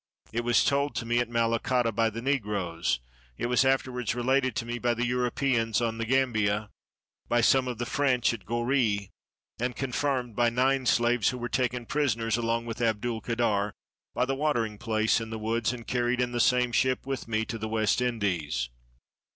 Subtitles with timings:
[0.31, 2.99] It was told me at Malacotta by the Negroes;
[3.37, 6.71] it was afterwards related to me by the Europeans on the Gam bia,
[7.29, 9.09] by some of the French at Goree,
[9.59, 13.73] and confirmed by nine slaves who were taken prisoners along with Abdul kader
[14.15, 17.45] by the watering place in the woods, and carried in the same ship with me
[17.45, 18.69] to the West Indies.